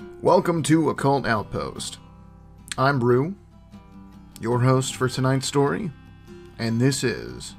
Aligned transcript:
Welcome 0.00 0.62
to 0.64 0.88
Occult 0.88 1.26
Outpost. 1.26 1.98
I'm 2.78 2.98
Brew, 2.98 3.34
your 4.40 4.60
host 4.60 4.94
for 4.94 5.08
tonight's 5.10 5.46
story, 5.46 5.90
and 6.58 6.80
this 6.80 7.04
is 7.04 7.54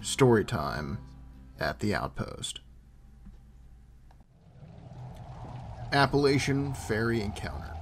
Story 0.00 0.44
Time 0.44 0.96
at 1.60 1.80
the 1.80 1.94
Outpost. 1.94 2.60
Appalachian 5.92 6.72
Faerie 6.72 7.20
Encounter 7.20 7.74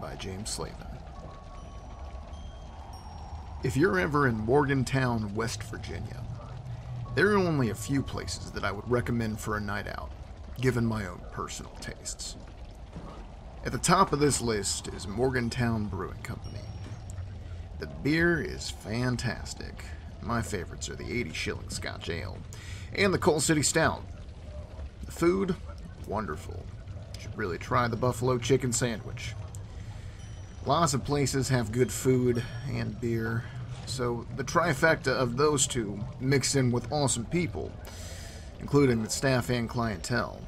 by 0.00 0.14
James 0.16 0.56
Slaven. 0.56 0.98
If 3.62 3.76
you're 3.76 4.00
ever 4.00 4.26
in 4.26 4.38
Morgantown, 4.38 5.34
West 5.34 5.62
Virginia, 5.64 6.22
there 7.14 7.32
are 7.32 7.38
only 7.38 7.68
a 7.68 7.74
few 7.74 8.02
places 8.02 8.50
that 8.52 8.64
I 8.64 8.72
would 8.72 8.90
recommend 8.90 9.38
for 9.38 9.58
a 9.58 9.60
night 9.60 9.86
out, 9.86 10.10
given 10.62 10.86
my 10.86 11.06
own 11.06 11.20
personal 11.30 11.72
tastes. 11.80 12.36
At 13.64 13.70
the 13.70 13.78
top 13.78 14.12
of 14.12 14.18
this 14.18 14.40
list 14.40 14.88
is 14.88 15.06
Morgantown 15.06 15.84
Brewing 15.84 16.20
Company. 16.24 16.58
The 17.78 17.86
beer 17.86 18.42
is 18.42 18.68
fantastic. 18.68 19.84
My 20.20 20.42
favorites 20.42 20.88
are 20.88 20.96
the 20.96 21.08
80 21.08 21.32
shilling 21.32 21.70
Scotch 21.70 22.10
Ale 22.10 22.38
and 22.92 23.14
the 23.14 23.18
Coal 23.18 23.38
City 23.38 23.62
Stout. 23.62 24.02
The 25.06 25.12
food, 25.12 25.54
wonderful. 26.08 26.64
You 27.14 27.20
should 27.20 27.38
really 27.38 27.56
try 27.56 27.86
the 27.86 27.94
buffalo 27.94 28.36
chicken 28.36 28.72
sandwich. 28.72 29.34
Lots 30.66 30.92
of 30.92 31.04
places 31.04 31.48
have 31.48 31.70
good 31.70 31.92
food 31.92 32.42
and 32.68 33.00
beer, 33.00 33.44
so 33.86 34.26
the 34.36 34.44
trifecta 34.44 35.12
of 35.12 35.36
those 35.36 35.68
two 35.68 36.00
mixed 36.18 36.56
in 36.56 36.72
with 36.72 36.90
awesome 36.90 37.26
people, 37.26 37.70
including 38.58 39.04
the 39.04 39.10
staff 39.10 39.50
and 39.50 39.68
clientele, 39.68 40.40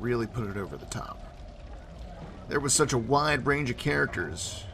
really 0.00 0.26
put 0.26 0.48
it 0.48 0.56
over 0.56 0.76
the 0.76 0.86
top. 0.86 1.27
There 2.48 2.60
was 2.60 2.72
such 2.72 2.94
a 2.94 2.98
wide 2.98 3.46
range 3.46 3.68
of 3.68 3.76
characters 3.76 4.64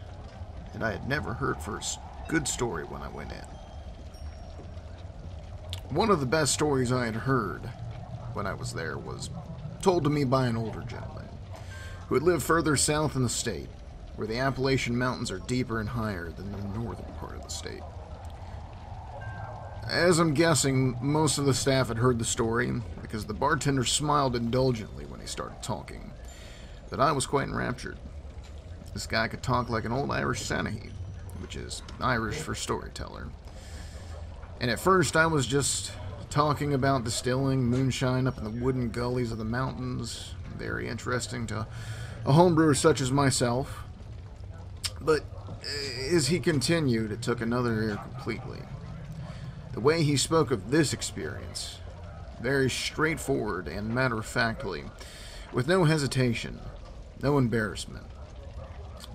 that 0.72 0.82
I 0.82 0.92
had 0.92 1.08
never 1.08 1.34
heard 1.34 1.60
for 1.60 1.76
a 1.76 1.82
good 2.28 2.46
story 2.46 2.84
when 2.84 3.02
I 3.02 3.08
went 3.08 3.32
in. 3.32 3.44
One 5.90 6.10
of 6.10 6.20
the 6.20 6.26
best 6.26 6.54
stories 6.54 6.92
I 6.92 7.06
had 7.06 7.16
heard 7.16 7.62
when 8.32 8.46
I 8.46 8.54
was 8.54 8.72
there 8.72 8.96
was 8.96 9.28
told 9.82 10.04
to 10.04 10.10
me 10.10 10.22
by 10.22 10.46
an 10.46 10.56
older 10.56 10.82
gentleman 10.82 11.28
who 12.06 12.14
had 12.14 12.22
lived 12.22 12.44
further 12.44 12.76
south 12.76 13.16
in 13.16 13.24
the 13.24 13.28
state, 13.28 13.68
where 14.14 14.28
the 14.28 14.38
Appalachian 14.38 14.96
Mountains 14.96 15.32
are 15.32 15.40
deeper 15.40 15.80
and 15.80 15.88
higher 15.88 16.30
than 16.30 16.52
the 16.52 16.78
northern 16.78 17.12
part 17.18 17.34
of 17.34 17.42
the 17.42 17.48
state. 17.48 17.82
As 19.88 20.20
I'm 20.20 20.32
guessing, 20.32 20.96
most 21.00 21.38
of 21.38 21.44
the 21.44 21.54
staff 21.54 21.88
had 21.88 21.98
heard 21.98 22.20
the 22.20 22.24
story 22.24 22.72
because 23.02 23.24
the 23.24 23.34
bartender 23.34 23.84
smiled 23.84 24.36
indulgently 24.36 25.06
when 25.06 25.20
he 25.20 25.26
started 25.26 25.60
talking 25.60 26.12
that 26.90 27.00
I 27.00 27.12
was 27.12 27.26
quite 27.26 27.48
enraptured. 27.48 27.98
This 28.92 29.06
guy 29.06 29.28
could 29.28 29.42
talk 29.42 29.68
like 29.68 29.84
an 29.84 29.92
old 29.92 30.10
Irish 30.10 30.42
Seanchaí, 30.42 30.90
which 31.40 31.56
is 31.56 31.82
Irish 32.00 32.36
for 32.36 32.54
storyteller. 32.54 33.28
And 34.60 34.70
at 34.70 34.78
first, 34.78 35.16
I 35.16 35.26
was 35.26 35.46
just 35.46 35.92
talking 36.30 36.74
about 36.74 37.04
distilling 37.04 37.64
moonshine 37.64 38.26
up 38.26 38.38
in 38.38 38.44
the 38.44 38.64
wooden 38.64 38.90
gullies 38.90 39.32
of 39.32 39.38
the 39.38 39.44
mountains. 39.44 40.34
Very 40.56 40.88
interesting 40.88 41.46
to 41.48 41.66
a 42.24 42.32
homebrewer 42.32 42.76
such 42.76 43.00
as 43.00 43.10
myself. 43.10 43.84
But 45.00 45.22
uh, 45.46 46.14
as 46.14 46.28
he 46.28 46.40
continued, 46.40 47.12
it 47.12 47.20
took 47.20 47.40
another 47.40 47.82
ear 47.82 47.96
completely. 48.12 48.60
The 49.72 49.80
way 49.80 50.02
he 50.02 50.16
spoke 50.16 50.50
of 50.50 50.70
this 50.70 50.92
experience, 50.92 51.78
very 52.40 52.70
straightforward 52.70 53.66
and 53.66 53.94
matter 53.94 54.18
of 54.18 54.26
factly, 54.26 54.84
with 55.52 55.66
no 55.66 55.84
hesitation, 55.84 56.60
no 57.24 57.38
embarrassment. 57.38 58.04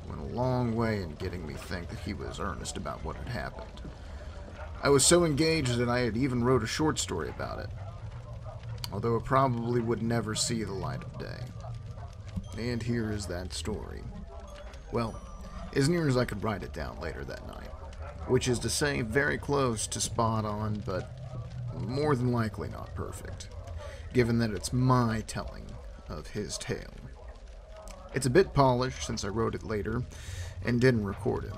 Went 0.10 0.20
a 0.20 0.36
long 0.36 0.76
way 0.76 1.04
in 1.04 1.14
getting 1.16 1.46
me 1.46 1.54
think 1.54 1.90
that 1.90 2.00
he 2.00 2.16
was 2.16 2.40
earnest 2.40 2.76
about 2.76 3.06
what 3.06 3.16
had 3.16 3.28
happened. 3.28 3.82
I 4.82 4.90
was 4.90 5.06
so 5.06 5.26
engaged 5.26 5.78
that 5.78 5.90
I 5.90 6.00
had 6.00 6.18
even 6.18 6.44
wrote 6.44 6.64
a 6.64 6.68
short 6.68 6.98
story 6.98 7.30
about 7.30 7.60
it, 7.60 7.70
although 8.92 9.16
it 9.16 9.26
probably 9.26 9.80
would 9.80 10.02
never 10.02 10.34
see 10.34 10.64
the 10.64 10.74
light 10.74 11.04
of 11.04 11.20
day. 11.20 11.44
And 12.58 12.82
here 12.82 13.12
is 13.12 13.28
that 13.28 13.54
story. 13.54 14.02
Well, 14.92 15.22
as 15.76 15.88
near 15.88 16.08
as 16.08 16.18
I 16.18 16.26
could 16.26 16.44
write 16.44 16.64
it 16.64 16.74
down 16.74 17.00
later 17.00 17.24
that 17.26 17.48
night, 17.48 17.70
which 18.28 18.48
is 18.48 18.58
to 18.60 18.72
say, 18.72 19.02
very 19.02 19.38
close 19.38 19.86
to 19.86 20.02
spot 20.02 20.46
on, 20.46 20.82
but 20.84 21.12
more 21.80 22.16
than 22.16 22.32
likely 22.32 22.70
not 22.70 22.96
perfect, 22.96 23.50
given 24.14 24.40
that 24.40 24.50
it's 24.50 24.74
my 24.74 25.22
telling 25.28 25.68
of 26.10 26.26
his 26.30 26.58
tale. 26.58 26.90
It's 28.14 28.26
a 28.26 28.30
bit 28.30 28.54
polished 28.54 29.06
since 29.06 29.24
I 29.24 29.28
wrote 29.28 29.56
it 29.56 29.64
later 29.64 30.04
and 30.66 30.82
didn't 30.82 31.06
record 31.06 31.46
it, 31.46 31.54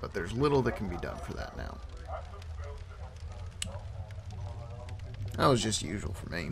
but 0.00 0.12
there's 0.12 0.32
little 0.32 0.62
that 0.62 0.76
can 0.76 0.88
be 0.88 0.96
done 0.96 1.16
for 1.18 1.32
that 1.34 1.56
now. 1.56 1.78
That 5.36 5.46
was 5.46 5.62
just 5.62 5.82
usual 5.82 6.12
for 6.12 6.28
me. 6.30 6.50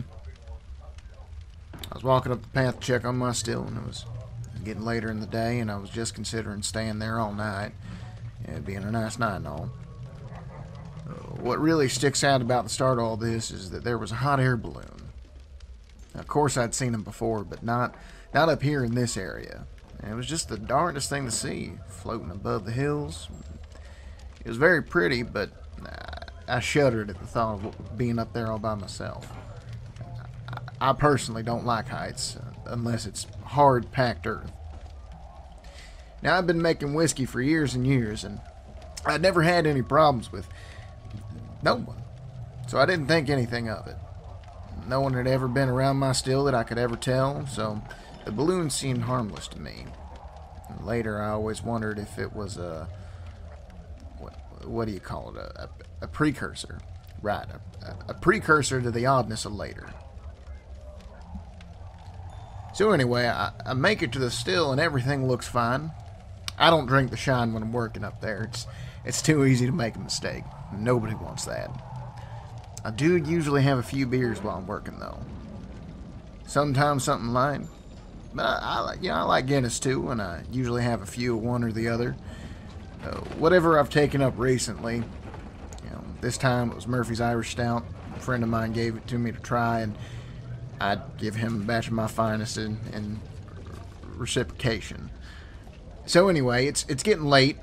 I 1.73 1.93
was 1.93 2.03
walking 2.03 2.31
up 2.31 2.41
the 2.41 2.47
path 2.49 2.79
to 2.79 2.85
check 2.85 3.05
on 3.05 3.17
my 3.17 3.31
still, 3.33 3.63
and 3.63 3.77
it 3.77 3.85
was 3.85 4.05
getting 4.63 4.85
later 4.85 5.11
in 5.11 5.19
the 5.19 5.27
day, 5.27 5.59
and 5.59 5.69
I 5.69 5.77
was 5.77 5.89
just 5.89 6.15
considering 6.15 6.61
staying 6.61 6.99
there 6.99 7.19
all 7.19 7.33
night. 7.33 7.73
It 8.45 8.65
being 8.65 8.83
a 8.83 8.91
nice 8.91 9.19
night 9.19 9.37
and 9.37 9.47
all. 9.47 9.69
Uh, 11.07 11.13
what 11.41 11.59
really 11.59 11.89
sticks 11.89 12.23
out 12.23 12.41
about 12.41 12.63
the 12.63 12.69
start 12.69 12.97
of 12.97 13.03
all 13.03 13.17
this 13.17 13.51
is 13.51 13.69
that 13.71 13.83
there 13.83 13.97
was 13.97 14.11
a 14.11 14.15
hot 14.15 14.39
air 14.39 14.57
balloon. 14.57 15.09
Of 16.15 16.27
course, 16.27 16.57
I'd 16.57 16.73
seen 16.73 16.91
them 16.91 17.03
before, 17.03 17.43
but 17.43 17.63
not 17.63 17.95
not 18.33 18.49
up 18.49 18.61
here 18.61 18.83
in 18.83 18.95
this 18.95 19.17
area. 19.17 19.65
And 20.01 20.11
it 20.11 20.15
was 20.15 20.27
just 20.27 20.49
the 20.49 20.57
darndest 20.57 21.09
thing 21.09 21.25
to 21.25 21.31
see, 21.31 21.73
floating 21.87 22.31
above 22.31 22.65
the 22.65 22.71
hills. 22.71 23.27
It 24.39 24.47
was 24.47 24.57
very 24.57 24.81
pretty, 24.81 25.23
but 25.23 25.51
I 26.51 26.59
shuddered 26.59 27.09
at 27.09 27.17
the 27.17 27.25
thought 27.25 27.63
of 27.63 27.97
being 27.97 28.19
up 28.19 28.33
there 28.33 28.51
all 28.51 28.59
by 28.59 28.75
myself. 28.75 29.25
I 30.81 30.91
personally 30.91 31.43
don't 31.43 31.65
like 31.65 31.87
heights 31.87 32.35
uh, 32.35 32.51
unless 32.65 33.05
it's 33.05 33.25
hard 33.45 33.91
packed 33.91 34.27
earth. 34.27 34.51
Now, 36.21 36.37
I've 36.37 36.47
been 36.47 36.61
making 36.61 36.93
whiskey 36.93 37.25
for 37.25 37.41
years 37.41 37.73
and 37.73 37.87
years, 37.87 38.25
and 38.25 38.41
I'd 39.05 39.21
never 39.21 39.43
had 39.43 39.65
any 39.65 39.81
problems 39.81 40.31
with 40.31 40.49
no 41.63 41.75
one, 41.75 42.01
so 42.67 42.79
I 42.79 42.85
didn't 42.85 43.07
think 43.07 43.29
anything 43.29 43.69
of 43.69 43.87
it. 43.87 43.95
No 44.87 44.99
one 44.99 45.13
had 45.13 45.27
ever 45.27 45.47
been 45.47 45.69
around 45.69 45.97
my 45.97 46.11
still 46.11 46.43
that 46.45 46.55
I 46.55 46.63
could 46.63 46.77
ever 46.77 46.97
tell, 46.97 47.47
so 47.47 47.81
the 48.25 48.31
balloon 48.31 48.69
seemed 48.69 49.03
harmless 49.03 49.47
to 49.49 49.59
me. 49.59 49.85
And 50.69 50.85
later, 50.85 51.21
I 51.21 51.29
always 51.29 51.63
wondered 51.63 51.99
if 51.99 52.17
it 52.17 52.33
was 52.33 52.57
a 52.57 52.87
what, 54.19 54.33
what 54.65 54.87
do 54.87 54.93
you 54.93 54.99
call 54.99 55.35
it? 55.35 55.37
A, 55.37 55.63
a, 55.63 55.69
a 56.01 56.07
precursor, 56.07 56.79
right? 57.21 57.47
A, 57.83 57.95
a 58.09 58.13
precursor 58.13 58.81
to 58.81 58.91
the 58.91 59.05
oddness 59.05 59.45
of 59.45 59.53
later. 59.53 59.93
So 62.73 62.91
anyway, 62.91 63.27
I, 63.27 63.51
I 63.65 63.73
make 63.73 64.01
it 64.01 64.11
to 64.13 64.19
the 64.19 64.31
still, 64.31 64.71
and 64.71 64.79
everything 64.79 65.27
looks 65.27 65.47
fine. 65.47 65.91
I 66.57 66.69
don't 66.69 66.85
drink 66.85 67.11
the 67.11 67.17
shine 67.17 67.53
when 67.53 67.63
I'm 67.63 67.73
working 67.73 68.03
up 68.03 68.21
there. 68.21 68.43
It's 68.43 68.67
it's 69.03 69.21
too 69.21 69.45
easy 69.45 69.65
to 69.65 69.71
make 69.71 69.95
a 69.95 69.99
mistake. 69.99 70.43
Nobody 70.73 71.15
wants 71.15 71.45
that. 71.45 71.71
I 72.85 72.91
do 72.91 73.17
usually 73.17 73.63
have 73.63 73.77
a 73.77 73.83
few 73.83 74.05
beers 74.05 74.41
while 74.41 74.57
I'm 74.57 74.67
working, 74.67 74.99
though. 74.99 75.19
Sometimes 76.45 77.03
something 77.03 77.29
light, 77.29 77.61
but 78.33 78.45
I, 78.45 78.59
I 78.61 78.79
like, 78.79 79.01
you 79.01 79.09
know, 79.09 79.15
I 79.15 79.21
like 79.23 79.45
Guinness 79.45 79.79
too, 79.79 80.09
and 80.09 80.21
I 80.21 80.43
usually 80.51 80.83
have 80.83 81.01
a 81.01 81.05
few 81.05 81.35
of 81.37 81.43
one 81.43 81.63
or 81.63 81.71
the 81.71 81.87
other. 81.87 82.15
Uh, 83.03 83.17
whatever 83.37 83.79
I've 83.79 83.89
taken 83.89 84.21
up 84.21 84.33
recently, 84.37 84.97
you 84.97 85.89
know, 85.91 86.03
this 86.21 86.37
time 86.37 86.71
it 86.71 86.75
was 86.75 86.87
Murphy's 86.87 87.21
Irish 87.21 87.51
Stout. 87.51 87.83
A 88.15 88.19
friend 88.19 88.43
of 88.43 88.49
mine 88.49 88.73
gave 88.73 88.95
it 88.95 89.07
to 89.07 89.17
me 89.17 89.31
to 89.31 89.39
try, 89.39 89.81
and 89.81 89.97
I'd 90.79 91.17
give 91.17 91.35
him 91.35 91.61
a 91.61 91.65
batch 91.65 91.87
of 91.87 91.93
my 91.93 92.07
finest 92.07 92.57
in, 92.57 92.77
in 92.93 93.19
reciprocation. 94.15 95.09
So 96.05 96.29
anyway, 96.29 96.67
it's 96.67 96.85
it's 96.87 97.03
getting 97.03 97.25
late. 97.25 97.57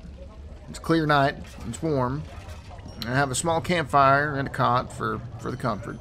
It's 0.69 0.79
clear 0.79 1.05
night. 1.05 1.35
It's 1.67 1.81
warm. 1.81 2.23
I 3.05 3.11
have 3.11 3.31
a 3.31 3.35
small 3.35 3.61
campfire 3.61 4.35
and 4.35 4.47
a 4.47 4.51
cot 4.51 4.91
for, 4.91 5.21
for 5.39 5.51
the 5.51 5.57
comfort 5.57 5.97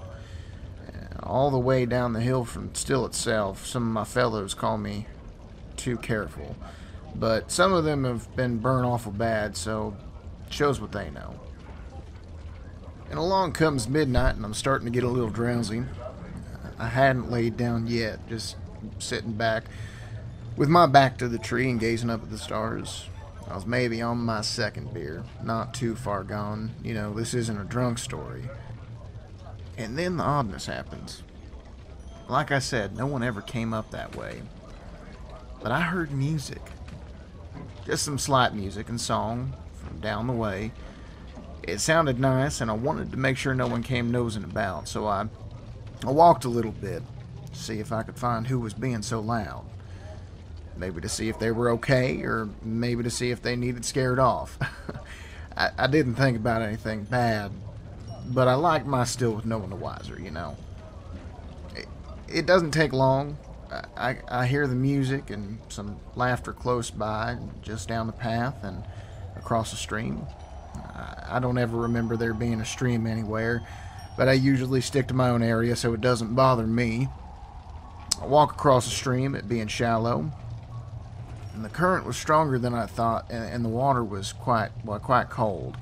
all 1.28 1.50
the 1.50 1.58
way 1.58 1.84
down 1.86 2.12
the 2.14 2.20
hill 2.20 2.44
from 2.44 2.74
Still 2.74 3.04
itself. 3.04 3.66
Some 3.66 3.82
of 3.82 3.92
my 3.92 4.04
fellows 4.04 4.54
call 4.54 4.78
me 4.78 5.06
too 5.76 5.98
careful, 5.98 6.56
but 7.14 7.52
some 7.52 7.72
of 7.72 7.84
them 7.84 8.04
have 8.04 8.34
been 8.34 8.58
burned 8.58 8.86
awful 8.86 9.12
bad, 9.12 9.56
so 9.56 9.96
shows 10.50 10.80
what 10.80 10.92
they 10.92 11.10
know. 11.10 11.34
And 13.10 13.18
along 13.18 13.52
comes 13.52 13.88
midnight, 13.88 14.36
and 14.36 14.44
I'm 14.44 14.54
starting 14.54 14.86
to 14.86 14.90
get 14.92 15.04
a 15.04 15.08
little 15.08 15.30
drowsy. 15.30 15.84
I 16.78 16.88
hadn't 16.88 17.30
laid 17.30 17.56
down 17.56 17.86
yet, 17.86 18.26
just 18.28 18.56
sitting 18.98 19.32
back 19.32 19.64
with 20.56 20.68
my 20.68 20.86
back 20.86 21.18
to 21.18 21.28
the 21.28 21.38
tree 21.38 21.70
and 21.70 21.80
gazing 21.80 22.10
up 22.10 22.22
at 22.22 22.30
the 22.30 22.38
stars. 22.38 23.08
I 23.48 23.54
was 23.54 23.64
maybe 23.64 24.02
on 24.02 24.18
my 24.18 24.42
second 24.42 24.92
beer, 24.92 25.24
not 25.42 25.72
too 25.72 25.94
far 25.94 26.22
gone. 26.22 26.72
You 26.82 26.94
know, 26.94 27.14
this 27.14 27.32
isn't 27.32 27.60
a 27.60 27.64
drunk 27.64 27.98
story. 27.98 28.44
And 29.78 29.96
then 29.96 30.16
the 30.18 30.24
oddness 30.24 30.66
happens. 30.66 31.22
Like 32.28 32.50
I 32.52 32.58
said, 32.58 32.96
no 32.96 33.06
one 33.06 33.22
ever 33.22 33.40
came 33.40 33.72
up 33.72 33.90
that 33.92 34.14
way. 34.16 34.42
but 35.62 35.72
I 35.72 35.80
heard 35.80 36.12
music. 36.12 36.60
Just 37.86 38.04
some 38.04 38.18
slight 38.18 38.54
music 38.54 38.88
and 38.88 39.00
song 39.00 39.54
from 39.74 39.98
down 40.00 40.26
the 40.26 40.32
way. 40.32 40.72
It 41.62 41.78
sounded 41.80 42.18
nice, 42.18 42.60
and 42.60 42.70
I 42.70 42.74
wanted 42.74 43.10
to 43.12 43.16
make 43.16 43.36
sure 43.36 43.54
no 43.54 43.66
one 43.66 43.82
came 43.82 44.10
nosing 44.10 44.44
about, 44.44 44.88
so 44.88 45.06
I, 45.06 45.26
I 46.06 46.10
walked 46.10 46.44
a 46.44 46.48
little 46.48 46.72
bit 46.72 47.02
to 47.52 47.58
see 47.58 47.80
if 47.80 47.92
I 47.92 48.02
could 48.02 48.18
find 48.18 48.46
who 48.46 48.58
was 48.60 48.74
being 48.74 49.02
so 49.02 49.20
loud. 49.20 49.64
Maybe 50.76 51.00
to 51.00 51.08
see 51.08 51.28
if 51.28 51.38
they 51.38 51.50
were 51.50 51.70
okay, 51.70 52.22
or 52.22 52.48
maybe 52.62 53.02
to 53.02 53.10
see 53.10 53.30
if 53.30 53.42
they 53.42 53.56
needed 53.56 53.84
scared 53.84 54.18
off. 54.18 54.58
I, 55.56 55.70
I 55.76 55.86
didn't 55.88 56.14
think 56.14 56.36
about 56.36 56.62
anything 56.62 57.04
bad, 57.04 57.50
but 58.28 58.48
I 58.48 58.54
like 58.54 58.86
my 58.86 59.04
still 59.04 59.32
with 59.32 59.46
no 59.46 59.58
one 59.58 59.70
the 59.70 59.76
wiser, 59.76 60.18
you 60.20 60.30
know. 60.30 60.56
It, 61.74 61.86
it 62.28 62.46
doesn't 62.46 62.72
take 62.72 62.92
long. 62.92 63.38
I, 63.96 64.18
I, 64.28 64.46
hear 64.46 64.66
the 64.66 64.74
music 64.74 65.28
and 65.28 65.58
some 65.68 65.98
laughter 66.16 66.54
close 66.54 66.90
by, 66.90 67.36
just 67.60 67.86
down 67.86 68.06
the 68.06 68.14
path 68.14 68.64
and 68.64 68.82
across 69.36 69.70
the 69.72 69.76
stream. 69.76 70.26
I, 71.28 71.38
don't 71.38 71.58
ever 71.58 71.76
remember 71.76 72.16
there 72.16 72.32
being 72.32 72.60
a 72.60 72.64
stream 72.64 73.06
anywhere, 73.06 73.66
but 74.16 74.28
I 74.28 74.32
usually 74.32 74.80
stick 74.80 75.08
to 75.08 75.14
my 75.14 75.28
own 75.28 75.42
area 75.42 75.76
so 75.76 75.92
it 75.92 76.00
doesn't 76.00 76.34
bother 76.34 76.66
me. 76.66 77.08
I 78.22 78.26
walk 78.26 78.52
across 78.52 78.86
the 78.86 78.90
stream, 78.90 79.34
it 79.34 79.48
being 79.48 79.68
shallow, 79.68 80.30
and 81.54 81.64
the 81.64 81.68
current 81.68 82.06
was 82.06 82.16
stronger 82.16 82.58
than 82.58 82.72
I 82.72 82.86
thought, 82.86 83.30
and 83.30 83.64
the 83.64 83.68
water 83.68 84.02
was 84.02 84.32
quite 84.32 84.70
well, 84.84 84.98
quite 84.98 85.28
cold. 85.28 85.76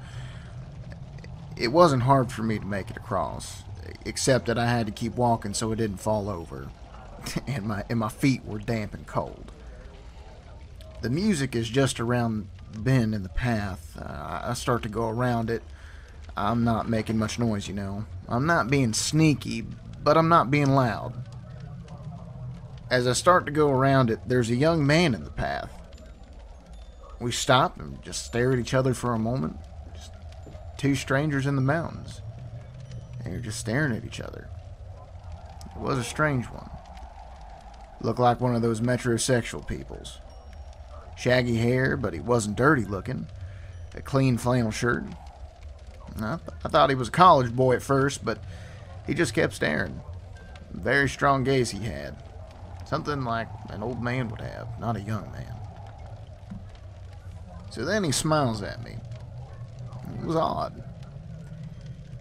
It 1.57 1.69
wasn't 1.69 2.03
hard 2.03 2.31
for 2.31 2.43
me 2.43 2.59
to 2.59 2.67
make 2.67 2.91
it 2.91 2.97
across, 2.97 3.63
except 4.05 4.47
that 4.47 4.59
I 4.59 4.67
had 4.67 4.87
to 4.87 4.93
keep 4.93 5.17
walking 5.17 5.55
so 5.55 5.73
it 5.73 5.77
didn't 5.77 5.99
fall 5.99 6.29
over, 6.29 6.69
and 7.47 7.65
my 7.65 7.85
and 7.89 7.99
my 7.99 8.11
feet 8.11 8.45
were 8.45 8.59
damp 8.59 8.93
and 8.93 9.07
cold. 9.07 9.51
The 11.01 11.11
music 11.11 11.55
is 11.55 11.69
just 11.69 11.99
around 11.99 12.49
the 12.73 12.79
bend 12.79 13.15
in 13.15 13.23
the 13.23 13.29
path. 13.31 13.97
Uh, 13.99 14.43
I 14.45 14.55
start 14.55 14.83
to 14.83 14.89
go 14.89 15.09
around 15.09 15.51
it. 15.51 15.63
I'm 16.37 16.65
not 16.65 16.89
making 16.89 17.17
much 17.17 17.39
noise, 17.39 17.69
you 17.69 17.75
know. 17.75 18.05
I'm 18.29 18.47
not 18.47 18.69
being 18.69 18.93
sneaky, 18.93 19.65
but 20.03 20.19
I'm 20.19 20.29
not 20.29 20.51
being 20.51 20.71
loud. 20.71 21.15
As 22.91 23.07
I 23.07 23.15
start 23.15 23.47
to 23.47 23.53
go 23.53 23.71
around 23.71 24.11
it, 24.11 24.21
there's 24.27 24.51
a 24.51 24.57
young 24.57 24.87
man 24.87 25.15
in 25.15 25.25
the 25.25 25.31
path. 25.31 25.73
We 27.19 27.33
stop 27.33 27.81
and 27.81 28.03
just 28.03 28.25
stare 28.25 28.53
at 28.53 28.59
each 28.59 28.75
other 28.75 28.93
for 28.93 29.15
a 29.15 29.19
moment. 29.19 29.57
Two 30.77 30.95
strangers 30.95 31.47
in 31.47 31.57
the 31.57 31.63
mountains. 31.63 32.21
And 33.25 33.33
you're 33.33 33.43
just 33.43 33.61
staring 33.61 33.97
at 33.97 34.05
each 34.05 34.21
other. 34.21 34.49
It 35.75 35.81
was 35.81 35.99
a 35.99 36.05
strange 36.05 36.47
one. 36.47 36.71
Looked 38.01 38.21
like 38.21 38.41
one 38.41 38.55
of 38.55 38.63
those 38.63 38.81
metrosexual 38.81 39.67
peoples. 39.67 40.19
Shaggy 41.17 41.57
hair, 41.57 41.97
but 41.97 42.13
he 42.13 42.21
wasn't 42.21 42.57
dirty 42.57 42.85
looking. 42.85 43.27
A 43.95 44.03
clean 44.03 44.37
flannel 44.37 44.71
shirt. 44.71 45.05
I, 46.21 46.37
th- 46.37 46.57
I 46.65 46.69
thought 46.69 46.91
he 46.91 46.97
was 46.97 47.09
a 47.09 47.13
college 47.13 47.55
boy 47.55 47.77
at 47.77 47.83
first, 47.83 48.25
but 48.25 48.39
he 49.07 49.15
just 49.15 49.35
kept 49.35 49.55
staring. 49.55 50.01
Very 50.73 51.09
strong 51.09 51.45
gaze 51.45 51.71
he 51.71 51.85
had. 51.85 52.17
Something 52.87 53.25
like 53.25 53.49
an 53.71 53.83
old 53.83 54.03
man 54.03 54.29
would 54.29 54.41
have, 54.41 54.69
not 54.79 54.97
a 54.97 55.01
young 55.01 55.31
man. 55.33 55.55
So 57.71 57.85
then 57.85 58.05
he 58.05 58.13
smiles 58.13 58.63
at 58.63 58.85
me. 58.85 58.97
It 60.21 60.27
was 60.27 60.37
odd. 60.37 60.83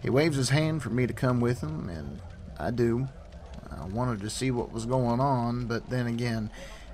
He 0.02 0.10
waves 0.10 0.36
his 0.36 0.50
hand 0.50 0.82
for 0.82 0.90
me 0.90 1.06
to 1.06 1.12
come 1.12 1.40
with 1.40 1.62
him, 1.62 1.88
and 1.88 2.20
I 2.58 2.70
do. 2.70 3.08
I 3.70 3.86
wanted 3.86 4.20
to 4.20 4.30
see 4.30 4.50
what 4.50 4.72
was 4.72 4.86
going 4.86 5.20
on, 5.20 5.66
but 5.66 5.90
then 5.90 6.06
again, 6.06 6.50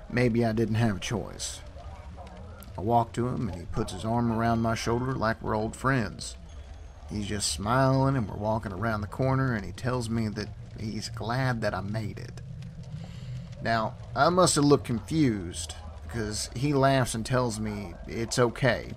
maybe 0.09 0.45
I 0.45 0.51
didn't 0.51 0.75
have 0.75 0.97
a 0.97 0.99
choice. 0.99 1.59
I 2.77 2.81
walk 2.81 3.13
to 3.13 3.27
him, 3.27 3.49
and 3.49 3.59
he 3.59 3.65
puts 3.67 3.93
his 3.93 4.05
arm 4.05 4.31
around 4.31 4.61
my 4.61 4.75
shoulder 4.75 5.13
like 5.13 5.41
we're 5.41 5.55
old 5.55 5.75
friends. 5.75 6.35
He's 7.11 7.27
just 7.27 7.51
smiling, 7.51 8.15
and 8.15 8.27
we're 8.27 8.35
walking 8.35 8.73
around 8.73 9.01
the 9.01 9.07
corner, 9.07 9.53
and 9.53 9.63
he 9.63 9.71
tells 9.71 10.09
me 10.09 10.27
that 10.29 10.49
he's 10.79 11.09
glad 11.09 11.61
that 11.61 11.75
I 11.75 11.81
made 11.81 12.17
it. 12.17 12.41
Now, 13.61 13.95
I 14.15 14.29
must 14.29 14.55
have 14.55 14.65
looked 14.65 14.85
confused 14.85 15.75
because 16.03 16.49
he 16.55 16.73
laughs 16.73 17.13
and 17.13 17.25
tells 17.25 17.59
me 17.59 17.93
it's 18.07 18.39
okay, 18.39 18.93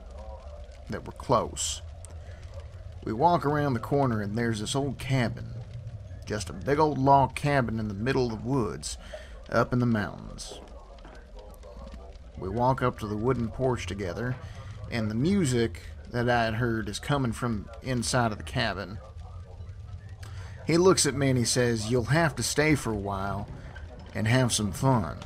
that 0.89 1.07
we're 1.07 1.13
close. 1.13 1.83
We 3.07 3.13
walk 3.13 3.47
around 3.47 3.75
the 3.75 3.79
corner 3.79 4.21
and 4.21 4.37
there's 4.37 4.59
this 4.59 4.75
old 4.75 4.99
cabin. 4.99 5.47
Just 6.27 6.51
a 6.51 6.53
big 6.53 6.81
old 6.81 6.99
log 6.99 7.37
cabin 7.37 7.79
in 7.79 7.87
the 7.87 7.95
middle 7.95 8.27
of 8.27 8.43
the 8.43 8.49
woods, 8.49 8.99
up 9.49 9.73
in 9.73 9.79
the 9.79 9.87
mountains. 9.87 10.59
We 12.37 12.49
walk 12.49 12.83
up 12.83 12.99
to 12.99 13.07
the 13.07 13.17
wooden 13.17 13.49
porch 13.49 13.87
together, 13.87 14.35
and 14.91 15.09
the 15.09 15.15
music 15.15 15.83
that 16.11 16.29
I 16.29 16.47
had 16.47 16.55
heard 16.55 16.89
is 16.89 16.99
coming 16.99 17.31
from 17.31 17.69
inside 17.81 18.33
of 18.33 18.39
the 18.39 18.45
cabin. 18.45 18.99
He 20.67 20.77
looks 20.77 21.07
at 21.07 21.15
me 21.15 21.31
and 21.31 21.39
he 21.39 21.45
says, 21.45 21.89
You'll 21.89 22.07
have 22.07 22.35
to 22.35 22.43
stay 22.43 22.75
for 22.75 22.91
a 22.91 22.97
while 22.97 23.47
and 24.17 24.27
have 24.27 24.53
some 24.53 24.73
fun. 24.73 25.19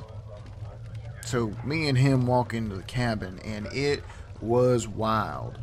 So 1.25 1.55
me 1.65 1.89
and 1.89 1.97
him 1.97 2.27
walk 2.27 2.53
into 2.53 2.77
the 2.77 2.83
cabin, 2.83 3.39
and 3.43 3.69
it 3.69 4.05
was 4.43 4.87
wild. 4.87 5.59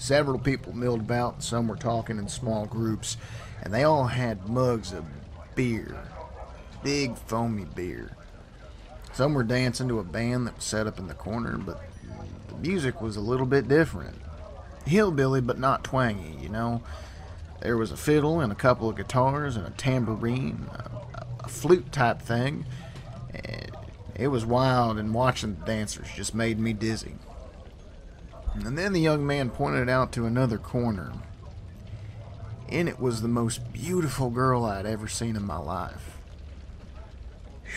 Several 0.00 0.38
people 0.38 0.72
milled 0.72 1.00
about, 1.00 1.42
some 1.42 1.68
were 1.68 1.76
talking 1.76 2.16
in 2.16 2.26
small 2.26 2.64
groups, 2.64 3.18
and 3.62 3.72
they 3.72 3.84
all 3.84 4.06
had 4.06 4.48
mugs 4.48 4.94
of 4.94 5.04
beer. 5.54 5.94
Big 6.82 7.18
foamy 7.18 7.66
beer. 7.66 8.16
Some 9.12 9.34
were 9.34 9.44
dancing 9.44 9.88
to 9.88 9.98
a 9.98 10.02
band 10.02 10.46
that 10.46 10.56
was 10.56 10.64
set 10.64 10.86
up 10.86 10.98
in 10.98 11.06
the 11.06 11.12
corner, 11.12 11.58
but 11.58 11.82
the 12.48 12.54
music 12.54 13.02
was 13.02 13.16
a 13.16 13.20
little 13.20 13.44
bit 13.44 13.68
different. 13.68 14.16
Hillbilly, 14.86 15.42
but 15.42 15.58
not 15.58 15.84
twangy, 15.84 16.34
you 16.40 16.48
know. 16.48 16.82
There 17.60 17.76
was 17.76 17.92
a 17.92 17.96
fiddle 17.96 18.40
and 18.40 18.50
a 18.50 18.56
couple 18.56 18.88
of 18.88 18.96
guitars 18.96 19.54
and 19.54 19.66
a 19.66 19.70
tambourine, 19.70 20.66
a, 20.72 21.44
a 21.44 21.48
flute 21.48 21.92
type 21.92 22.22
thing. 22.22 22.64
It 24.14 24.28
was 24.28 24.46
wild, 24.46 24.96
and 24.98 25.12
watching 25.12 25.56
the 25.56 25.66
dancers 25.66 26.08
just 26.16 26.34
made 26.34 26.58
me 26.58 26.72
dizzy. 26.72 27.16
And 28.54 28.76
then 28.76 28.92
the 28.92 29.00
young 29.00 29.26
man 29.26 29.50
pointed 29.50 29.88
out 29.88 30.12
to 30.12 30.26
another 30.26 30.58
corner. 30.58 31.12
In 32.68 32.88
it 32.88 33.00
was 33.00 33.22
the 33.22 33.28
most 33.28 33.72
beautiful 33.72 34.30
girl 34.30 34.64
I'd 34.64 34.86
ever 34.86 35.08
seen 35.08 35.36
in 35.36 35.44
my 35.44 35.58
life. 35.58 36.18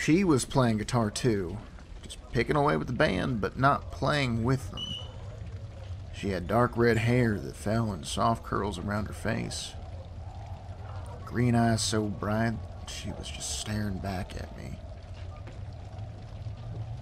She 0.02 0.24
was 0.24 0.44
playing 0.44 0.78
guitar 0.78 1.10
too, 1.10 1.56
just 2.02 2.18
picking 2.32 2.56
away 2.56 2.76
with 2.76 2.88
the 2.88 2.92
band, 2.92 3.40
but 3.40 3.58
not 3.58 3.90
playing 3.90 4.44
with 4.44 4.70
them. 4.70 4.84
She 6.14 6.30
had 6.30 6.46
dark 6.46 6.76
red 6.76 6.98
hair 6.98 7.38
that 7.38 7.56
fell 7.56 7.92
in 7.92 8.04
soft 8.04 8.44
curls 8.44 8.78
around 8.78 9.06
her 9.06 9.12
face. 9.12 9.72
Green 11.24 11.54
eyes 11.54 11.82
so 11.82 12.02
bright, 12.04 12.54
she 12.86 13.10
was 13.12 13.28
just 13.28 13.60
staring 13.60 13.98
back 13.98 14.36
at 14.36 14.56
me. 14.56 14.78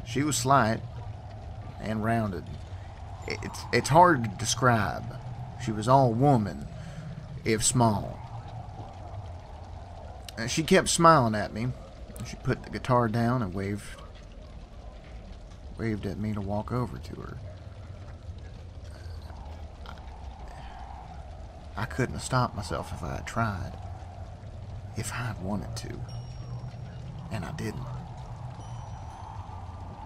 She 0.06 0.22
was 0.22 0.36
slight 0.36 0.80
and 1.80 2.04
rounded. 2.04 2.44
It's, 3.26 3.60
it's 3.72 3.88
hard 3.88 4.24
to 4.24 4.30
describe. 4.30 5.04
She 5.64 5.72
was 5.72 5.88
all 5.88 6.12
woman, 6.12 6.66
if 7.44 7.64
small. 7.64 8.18
And 10.36 10.50
she 10.50 10.62
kept 10.62 10.88
smiling 10.88 11.34
at 11.34 11.52
me. 11.52 11.68
She 12.26 12.36
put 12.36 12.62
the 12.62 12.70
guitar 12.70 13.08
down 13.08 13.42
and 13.42 13.54
waved 13.54 14.00
waved 15.78 16.06
at 16.06 16.18
me 16.18 16.32
to 16.32 16.40
walk 16.40 16.70
over 16.70 16.98
to 16.98 17.20
her. 17.20 17.38
I 21.76 21.86
couldn't 21.86 22.14
have 22.14 22.22
stopped 22.22 22.54
myself 22.54 22.92
if 22.92 23.02
I 23.02 23.16
had 23.16 23.26
tried. 23.26 23.72
If 24.96 25.10
I 25.12 25.26
had 25.26 25.42
wanted 25.42 25.74
to. 25.76 26.00
And 27.32 27.44
I 27.44 27.52
didn't. 27.52 27.91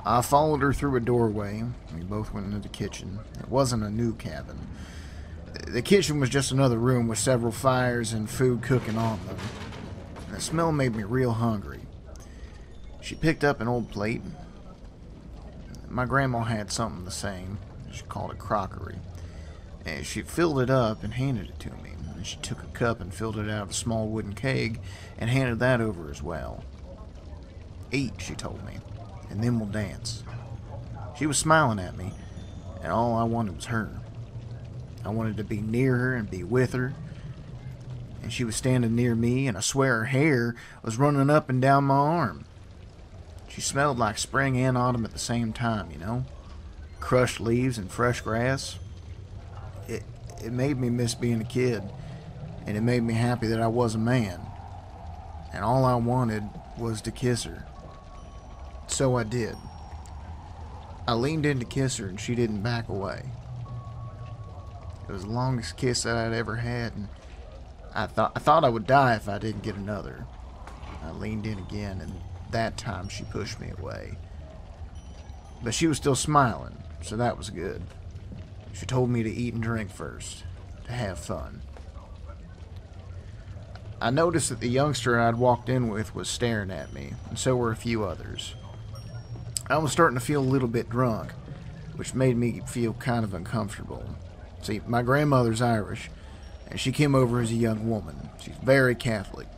I 0.08 0.22
followed 0.22 0.62
her 0.62 0.72
through 0.72 0.94
a 0.94 1.00
doorway. 1.00 1.64
We 1.92 2.04
both 2.04 2.32
went 2.32 2.46
into 2.46 2.60
the 2.60 2.68
kitchen. 2.68 3.18
It 3.40 3.48
wasn't 3.48 3.82
a 3.82 3.90
new 3.90 4.14
cabin. 4.14 4.56
The 5.66 5.82
kitchen 5.82 6.20
was 6.20 6.30
just 6.30 6.52
another 6.52 6.78
room 6.78 7.08
with 7.08 7.18
several 7.18 7.50
fires 7.50 8.12
and 8.12 8.30
food 8.30 8.62
cooking 8.62 8.96
on 8.96 9.18
them. 9.26 9.36
The 10.30 10.40
smell 10.40 10.70
made 10.70 10.94
me 10.94 11.02
real 11.02 11.32
hungry. 11.32 11.80
She 13.00 13.16
picked 13.16 13.42
up 13.42 13.60
an 13.60 13.66
old 13.66 13.90
plate. 13.90 14.22
My 15.88 16.04
grandma 16.04 16.44
had 16.44 16.70
something 16.70 17.04
the 17.04 17.10
same. 17.10 17.58
She 17.90 18.04
called 18.04 18.30
it 18.30 18.38
crockery. 18.38 18.98
And 19.84 20.06
she 20.06 20.22
filled 20.22 20.60
it 20.60 20.70
up 20.70 21.02
and 21.02 21.14
handed 21.14 21.48
it 21.48 21.58
to 21.60 21.70
me. 21.82 21.94
And 22.14 22.24
she 22.24 22.36
took 22.36 22.62
a 22.62 22.66
cup 22.66 23.00
and 23.00 23.12
filled 23.12 23.38
it 23.38 23.50
out 23.50 23.62
of 23.62 23.70
a 23.70 23.74
small 23.74 24.06
wooden 24.06 24.34
keg 24.34 24.80
and 25.18 25.30
handed 25.30 25.58
that 25.58 25.80
over 25.80 26.12
as 26.12 26.22
well. 26.22 26.62
Eat, 27.90 28.14
she 28.18 28.36
told 28.36 28.64
me, 28.64 28.78
and 29.30 29.42
then 29.42 29.58
we'll 29.58 29.68
dance. 29.68 30.22
She 31.16 31.26
was 31.26 31.38
smiling 31.38 31.78
at 31.78 31.96
me, 31.96 32.12
and 32.82 32.92
all 32.92 33.16
I 33.16 33.24
wanted 33.24 33.56
was 33.56 33.66
her. 33.66 33.90
I 35.04 35.08
wanted 35.08 35.36
to 35.36 35.44
be 35.44 35.60
near 35.60 35.96
her 35.96 36.14
and 36.14 36.30
be 36.30 36.42
with 36.42 36.72
her. 36.72 36.94
And 38.22 38.32
she 38.32 38.44
was 38.44 38.56
standing 38.56 38.94
near 38.94 39.14
me, 39.14 39.46
and 39.46 39.56
I 39.56 39.60
swear 39.60 39.98
her 39.98 40.04
hair 40.06 40.56
was 40.82 40.98
running 40.98 41.30
up 41.30 41.48
and 41.48 41.62
down 41.62 41.84
my 41.84 41.94
arm. 41.94 42.44
She 43.48 43.60
smelled 43.60 43.98
like 43.98 44.18
spring 44.18 44.58
and 44.58 44.76
autumn 44.76 45.04
at 45.04 45.12
the 45.12 45.18
same 45.18 45.52
time, 45.52 45.90
you 45.90 45.98
know? 45.98 46.24
Crushed 47.00 47.40
leaves 47.40 47.78
and 47.78 47.90
fresh 47.90 48.20
grass. 48.20 48.78
It, 49.88 50.02
it 50.44 50.52
made 50.52 50.76
me 50.76 50.90
miss 50.90 51.14
being 51.14 51.40
a 51.40 51.44
kid, 51.44 51.82
and 52.66 52.76
it 52.76 52.82
made 52.82 53.02
me 53.04 53.14
happy 53.14 53.46
that 53.46 53.60
I 53.60 53.68
was 53.68 53.94
a 53.94 53.98
man. 53.98 54.40
And 55.54 55.64
all 55.64 55.84
I 55.84 55.94
wanted 55.94 56.42
was 56.76 57.00
to 57.02 57.10
kiss 57.10 57.44
her. 57.44 57.64
So 58.86 59.16
I 59.16 59.24
did. 59.24 59.56
I 61.08 61.14
leaned 61.14 61.46
in 61.46 61.58
to 61.60 61.64
kiss 61.64 61.98
her, 61.98 62.06
and 62.06 62.18
she 62.18 62.34
didn't 62.34 62.62
back 62.62 62.88
away. 62.88 63.22
It 65.08 65.12
was 65.12 65.24
the 65.24 65.30
longest 65.30 65.76
kiss 65.76 66.02
that 66.02 66.16
I'd 66.16 66.32
ever 66.32 66.56
had, 66.56 66.94
and 66.94 67.08
I 67.94 68.06
thought 68.06 68.32
I 68.34 68.40
thought 68.40 68.64
I 68.64 68.68
would 68.68 68.86
die 68.86 69.14
if 69.14 69.28
I 69.28 69.38
didn't 69.38 69.62
get 69.62 69.76
another. 69.76 70.26
I 71.04 71.12
leaned 71.12 71.46
in 71.46 71.58
again, 71.58 72.00
and 72.00 72.12
that 72.50 72.76
time 72.76 73.08
she 73.08 73.24
pushed 73.24 73.60
me 73.60 73.72
away. 73.78 74.18
But 75.62 75.74
she 75.74 75.86
was 75.86 75.96
still 75.96 76.16
smiling, 76.16 76.76
so 77.02 77.16
that 77.16 77.38
was 77.38 77.50
good. 77.50 77.82
She 78.72 78.84
told 78.84 79.10
me 79.10 79.22
to 79.22 79.30
eat 79.30 79.54
and 79.54 79.62
drink 79.62 79.90
first, 79.90 80.44
to 80.86 80.92
have 80.92 81.18
fun. 81.18 81.62
I 84.00 84.10
noticed 84.10 84.50
that 84.50 84.60
the 84.60 84.68
youngster 84.68 85.18
I'd 85.18 85.36
walked 85.36 85.68
in 85.68 85.88
with 85.88 86.14
was 86.14 86.28
staring 86.28 86.70
at 86.70 86.92
me, 86.92 87.14
and 87.28 87.38
so 87.38 87.56
were 87.56 87.70
a 87.70 87.76
few 87.76 88.04
others. 88.04 88.54
I 89.68 89.78
was 89.78 89.90
starting 89.90 90.16
to 90.16 90.24
feel 90.24 90.40
a 90.40 90.44
little 90.44 90.68
bit 90.68 90.88
drunk, 90.88 91.32
which 91.96 92.14
made 92.14 92.36
me 92.36 92.62
feel 92.66 92.92
kind 92.92 93.24
of 93.24 93.34
uncomfortable. 93.34 94.04
See, 94.62 94.80
my 94.86 95.02
grandmother's 95.02 95.60
Irish, 95.60 96.08
and 96.70 96.78
she 96.78 96.92
came 96.92 97.16
over 97.16 97.40
as 97.40 97.50
a 97.50 97.56
young 97.56 97.90
woman. 97.90 98.30
She's 98.40 98.54
very 98.62 98.94
Catholic. 98.94 99.48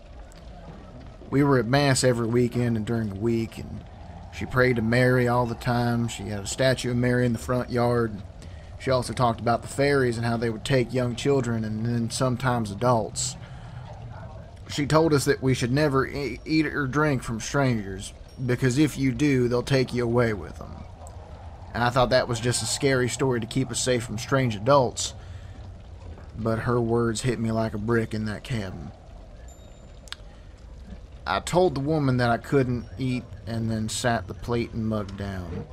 We 1.29 1.43
were 1.43 1.59
at 1.59 1.67
Mass 1.67 2.05
every 2.05 2.27
weekend 2.27 2.79
and 2.79 2.87
during 2.87 3.11
the 3.11 3.21
week, 3.21 3.59
and 3.59 3.85
she 4.35 4.47
prayed 4.47 4.77
to 4.77 4.83
Mary 4.83 5.29
all 5.29 5.45
the 5.45 5.55
time. 5.55 6.09
She 6.09 6.23
had 6.23 6.41
a 6.41 6.47
statue 6.47 6.93
of 6.93 6.97
Mary 6.97 7.27
in 7.27 7.35
the 7.35 7.39
front 7.39 7.69
yard. 7.69 8.23
She 8.79 8.91
also 8.91 9.13
talked 9.13 9.41
about 9.41 9.61
the 9.61 9.69
fairies 9.69 10.17
and 10.17 10.25
how 10.25 10.39
they 10.39 10.49
would 10.49 10.65
take 10.65 10.95
young 10.95 11.17
children 11.17 11.65
and 11.65 11.85
then 11.85 12.11
sometimes 12.11 12.71
adults. 12.71 13.37
She 14.71 14.87
told 14.87 15.13
us 15.13 15.27
that 15.27 15.43
we 15.43 15.53
should 15.53 15.73
never 15.73 16.07
eat 16.07 16.67
or 16.67 16.87
drink 16.87 17.23
from 17.23 17.41
strangers 17.41 18.15
because 18.47 18.79
if 18.79 18.99
you 18.99 19.13
do, 19.13 19.49
they'll 19.49 19.63
take 19.63 19.93
you 19.93 20.05
away 20.05 20.33
with 20.33 20.59
them. 20.59 20.75
And 21.75 21.83
I 21.83 21.91
thought 21.91 22.11
that 22.11 22.29
was 22.29 22.41
just 22.41 22.63
a 22.63 22.67
scary 22.67 23.09
story 23.09 23.41
to 23.41 23.47
keep 23.47 23.71
us 23.71 23.83
safe 23.83 24.05
from 24.05 24.19
strange 24.19 24.57
adults. 24.57 25.15
But 26.39 26.61
her 26.61 26.81
words 26.81 27.23
hit 27.23 27.39
me 27.39 27.53
like 27.53 27.75
a 27.75 27.79
brick 27.79 28.15
in 28.15 28.25
that 28.27 28.45
cabin. 28.45 28.93
I 31.27 31.41
told 31.41 31.75
the 31.75 31.81
woman 31.81 32.17
that 32.19 32.31
I 32.31 32.39
couldn't 32.39 32.87
eat 32.97 33.25
and 33.47 33.71
then 33.71 33.89
sat 33.89 34.27
the 34.27 34.35
plate 34.35 34.73
and 34.73 34.89
mug 34.89 35.17
down. 35.17 35.67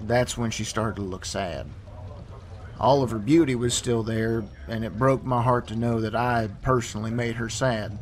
That's 0.00 0.38
when 0.38 0.50
she 0.50 0.64
started 0.64 0.96
to 0.96 1.02
look 1.02 1.24
sad. 1.24 1.66
All 2.78 3.02
of 3.02 3.10
her 3.10 3.18
beauty 3.18 3.54
was 3.54 3.74
still 3.74 4.02
there, 4.02 4.44
and 4.68 4.84
it 4.84 4.98
broke 4.98 5.24
my 5.24 5.42
heart 5.42 5.66
to 5.68 5.76
know 5.76 6.00
that 6.02 6.14
I 6.14 6.42
had 6.42 6.62
personally 6.62 7.10
made 7.10 7.36
her 7.36 7.48
sad. 7.48 7.98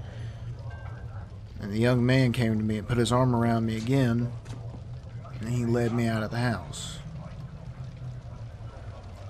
And 1.65 1.73
the 1.73 1.79
young 1.79 2.05
man 2.05 2.33
came 2.33 2.59
to 2.59 2.63
me 2.63 2.77
and 2.77 2.87
put 2.87 2.99
his 2.99 3.11
arm 3.11 3.35
around 3.35 3.65
me 3.65 3.79
again, 3.79 4.31
and 5.41 5.49
he 5.49 5.65
led 5.65 5.95
me 5.95 6.07
out 6.07 6.23
of 6.23 6.31
the 6.31 6.37
house. 6.37 6.99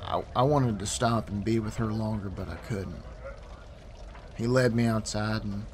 I, 0.03 0.25
I 0.35 0.43
wanted 0.43 0.81
to 0.81 0.87
stop 0.87 1.29
and 1.29 1.45
be 1.45 1.61
with 1.61 1.77
her 1.77 1.93
longer, 1.93 2.29
but 2.29 2.49
I 2.49 2.57
couldn't. 2.57 3.05
He 4.37 4.49
led 4.49 4.75
me 4.75 4.85
outside, 4.85 5.45
and 5.45 5.65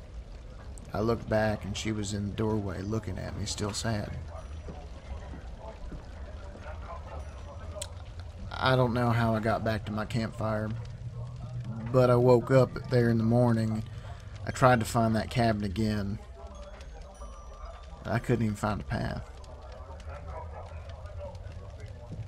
I 0.92 1.00
looked 1.00 1.30
back, 1.30 1.64
and 1.64 1.74
she 1.74 1.92
was 1.92 2.12
in 2.12 2.28
the 2.28 2.36
doorway 2.36 2.82
looking 2.82 3.16
at 3.16 3.38
me, 3.38 3.46
still 3.46 3.72
sad. 3.72 4.10
I 8.52 8.76
don't 8.76 8.92
know 8.92 9.08
how 9.08 9.34
I 9.34 9.40
got 9.40 9.64
back 9.64 9.86
to 9.86 9.92
my 9.92 10.04
campfire, 10.04 10.68
but 11.90 12.10
I 12.10 12.16
woke 12.16 12.50
up 12.50 12.90
there 12.90 13.08
in 13.08 13.16
the 13.16 13.24
morning. 13.24 13.82
I 14.46 14.50
tried 14.50 14.80
to 14.80 14.86
find 14.86 15.16
that 15.16 15.30
cabin 15.30 15.64
again. 15.64 16.18
I 18.04 18.18
couldn't 18.18 18.44
even 18.44 18.56
find 18.56 18.80
a 18.80 18.84
path. 18.84 19.22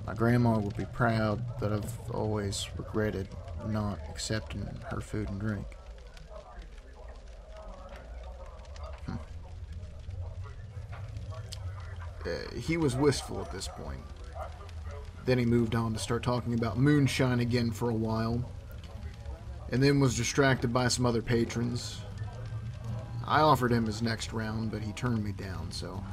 My 0.05 0.13
grandma 0.13 0.59
would 0.59 0.75
be 0.75 0.85
proud, 0.85 1.41
but 1.59 1.71
I've 1.71 2.11
always 2.11 2.67
regretted 2.77 3.27
not 3.67 3.99
accepting 4.09 4.67
her 4.91 5.01
food 5.01 5.29
and 5.29 5.39
drink. 5.39 5.65
Hmm. 9.05 9.15
Uh, 12.25 12.59
he 12.59 12.77
was 12.77 12.95
wistful 12.95 13.41
at 13.41 13.51
this 13.51 13.67
point. 13.67 14.01
Then 15.25 15.37
he 15.37 15.45
moved 15.45 15.73
on 15.73 15.93
to 15.93 15.99
start 15.99 16.21
talking 16.21 16.53
about 16.53 16.77
moonshine 16.77 17.39
again 17.39 17.71
for 17.71 17.89
a 17.89 17.93
while, 17.93 18.43
and 19.71 19.81
then 19.81 20.01
was 20.01 20.17
distracted 20.17 20.73
by 20.73 20.89
some 20.89 21.05
other 21.05 21.21
patrons. 21.21 22.01
I 23.25 23.41
offered 23.41 23.71
him 23.71 23.85
his 23.85 24.01
next 24.01 24.33
round, 24.33 24.71
but 24.71 24.81
he 24.81 24.91
turned 24.93 25.23
me 25.23 25.31
down, 25.31 25.71
so 25.71 26.03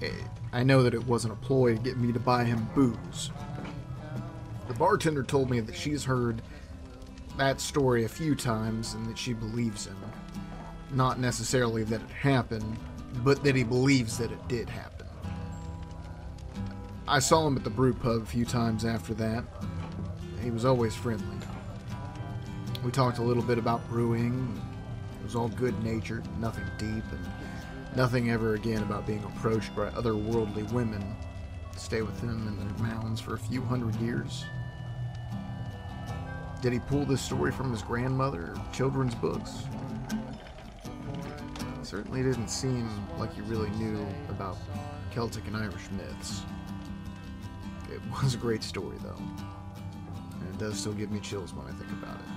eh, 0.00 0.10
I 0.52 0.62
know 0.62 0.82
that 0.82 0.94
it 0.94 1.06
wasn't 1.06 1.34
a 1.34 1.36
ploy 1.36 1.74
to 1.74 1.82
get 1.82 1.98
me 1.98 2.12
to 2.12 2.18
buy 2.20 2.44
him 2.44 2.68
booze. 2.74 3.30
The 4.68 4.74
bartender 4.74 5.22
told 5.22 5.50
me 5.50 5.60
that 5.60 5.76
she's 5.76 6.04
heard 6.04 6.40
that 7.36 7.60
story 7.60 8.04
a 8.04 8.08
few 8.08 8.34
times 8.34 8.94
and 8.94 9.06
that 9.06 9.18
she 9.18 9.34
believes 9.34 9.86
him. 9.86 9.96
Not 10.92 11.18
necessarily 11.18 11.84
that 11.84 12.00
it 12.00 12.10
happened, 12.10 12.78
but 13.22 13.42
that 13.44 13.54
he 13.54 13.64
believes 13.64 14.16
that 14.18 14.32
it 14.32 14.48
did 14.48 14.68
happen. 14.68 15.06
I 17.06 17.18
saw 17.18 17.46
him 17.46 17.56
at 17.56 17.64
the 17.64 17.70
brew 17.70 17.92
pub 17.92 18.22
a 18.22 18.26
few 18.26 18.46
times 18.46 18.84
after 18.84 19.12
that. 19.14 19.44
He 20.42 20.50
was 20.50 20.64
always 20.64 20.94
friendly. 20.94 21.36
We 22.82 22.90
talked 22.90 23.18
a 23.18 23.22
little 23.22 23.42
bit 23.42 23.58
about 23.58 23.86
brewing. 23.88 24.60
It 25.24 25.28
was 25.28 25.36
all 25.36 25.48
good 25.48 25.82
natured, 25.82 26.22
nothing 26.38 26.64
deep, 26.76 27.02
and 27.10 27.96
nothing 27.96 28.30
ever 28.30 28.56
again 28.56 28.82
about 28.82 29.06
being 29.06 29.24
approached 29.24 29.74
by 29.74 29.88
otherworldly 29.92 30.70
women 30.70 31.16
to 31.72 31.78
stay 31.78 32.02
with 32.02 32.20
him 32.20 32.46
in 32.46 32.58
the 32.58 32.82
mountains 32.82 33.22
for 33.22 33.32
a 33.32 33.38
few 33.38 33.62
hundred 33.62 33.94
years. 34.02 34.44
Did 36.60 36.74
he 36.74 36.78
pull 36.78 37.06
this 37.06 37.22
story 37.22 37.52
from 37.52 37.70
his 37.70 37.80
grandmother 37.80 38.52
or 38.54 38.62
children's 38.70 39.14
books? 39.14 39.62
It 41.80 41.86
certainly 41.86 42.22
didn't 42.22 42.48
seem 42.48 42.90
like 43.18 43.32
he 43.32 43.40
really 43.40 43.70
knew 43.70 44.06
about 44.28 44.58
Celtic 45.10 45.46
and 45.46 45.56
Irish 45.56 45.90
myths. 45.92 46.42
It 47.90 48.02
was 48.22 48.34
a 48.34 48.36
great 48.36 48.62
story, 48.62 48.98
though. 49.02 49.16
And 49.16 50.48
it 50.50 50.58
does 50.58 50.78
still 50.78 50.92
give 50.92 51.10
me 51.10 51.20
chills 51.20 51.54
when 51.54 51.66
I 51.66 51.70
think 51.70 51.90
about 51.92 52.16
it. 52.16 52.33